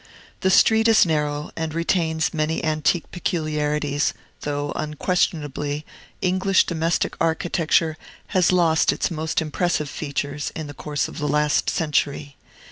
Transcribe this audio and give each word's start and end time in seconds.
The 0.39 0.49
street 0.49 0.87
is 0.87 1.05
narrow, 1.05 1.51
and 1.55 1.75
retains 1.75 2.33
many 2.33 2.63
antique 2.65 3.11
peculiarities; 3.11 4.15
though, 4.39 4.71
unquestionably, 4.75 5.85
English 6.23 6.65
domestic 6.65 7.15
architecture 7.21 7.97
has 8.29 8.51
lost 8.51 8.91
its 8.91 9.11
most 9.11 9.43
impressive 9.43 9.91
features, 9.91 10.51
in 10.55 10.65
the 10.65 10.73
course 10.73 11.07
of 11.07 11.19
the 11.19 11.27
last 11.27 11.69
century. 11.69 12.35